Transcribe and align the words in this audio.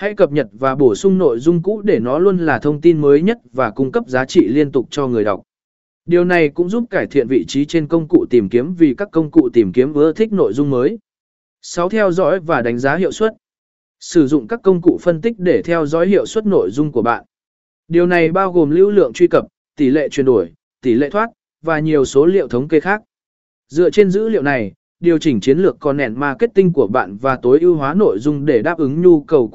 Hãy 0.00 0.14
cập 0.14 0.32
nhật 0.32 0.48
và 0.52 0.74
bổ 0.74 0.94
sung 0.94 1.18
nội 1.18 1.38
dung 1.38 1.62
cũ 1.62 1.82
để 1.82 1.98
nó 1.98 2.18
luôn 2.18 2.38
là 2.38 2.58
thông 2.58 2.80
tin 2.80 3.00
mới 3.00 3.22
nhất 3.22 3.38
và 3.52 3.70
cung 3.70 3.92
cấp 3.92 4.04
giá 4.08 4.24
trị 4.24 4.48
liên 4.48 4.72
tục 4.72 4.88
cho 4.90 5.06
người 5.06 5.24
đọc. 5.24 5.42
Điều 6.06 6.24
này 6.24 6.48
cũng 6.48 6.68
giúp 6.68 6.84
cải 6.90 7.06
thiện 7.06 7.28
vị 7.28 7.44
trí 7.48 7.64
trên 7.64 7.88
công 7.88 8.08
cụ 8.08 8.26
tìm 8.30 8.48
kiếm 8.48 8.74
vì 8.74 8.94
các 8.94 9.08
công 9.12 9.30
cụ 9.30 9.48
tìm 9.52 9.72
kiếm 9.72 9.92
ưa 9.92 10.12
thích 10.12 10.32
nội 10.32 10.52
dung 10.52 10.70
mới. 10.70 10.98
6. 11.62 11.88
Theo 11.88 12.12
dõi 12.12 12.40
và 12.40 12.62
đánh 12.62 12.78
giá 12.78 12.96
hiệu 12.96 13.12
suất. 13.12 13.32
Sử 14.00 14.26
dụng 14.26 14.48
các 14.48 14.60
công 14.62 14.82
cụ 14.82 14.98
phân 15.02 15.20
tích 15.20 15.34
để 15.38 15.62
theo 15.64 15.86
dõi 15.86 16.06
hiệu 16.06 16.26
suất 16.26 16.46
nội 16.46 16.70
dung 16.70 16.92
của 16.92 17.02
bạn. 17.02 17.24
Điều 17.88 18.06
này 18.06 18.32
bao 18.32 18.52
gồm 18.52 18.70
lưu 18.70 18.90
lượng 18.90 19.12
truy 19.12 19.26
cập, 19.26 19.46
tỷ 19.76 19.90
lệ 19.90 20.08
chuyển 20.08 20.26
đổi, 20.26 20.52
tỷ 20.82 20.94
lệ 20.94 21.10
thoát, 21.10 21.30
và 21.62 21.78
nhiều 21.78 22.04
số 22.04 22.26
liệu 22.26 22.48
thống 22.48 22.68
kê 22.68 22.80
khác. 22.80 23.02
Dựa 23.68 23.90
trên 23.90 24.10
dữ 24.10 24.28
liệu 24.28 24.42
này, 24.42 24.72
điều 25.00 25.18
chỉnh 25.18 25.40
chiến 25.40 25.58
lược 25.58 25.80
content 25.80 26.16
marketing 26.16 26.72
của 26.72 26.86
bạn 26.86 27.16
và 27.16 27.36
tối 27.36 27.58
ưu 27.60 27.76
hóa 27.76 27.94
nội 27.94 28.18
dung 28.18 28.46
để 28.46 28.62
đáp 28.62 28.78
ứng 28.78 29.02
nhu 29.02 29.20
cầu 29.20 29.48
của 29.48 29.54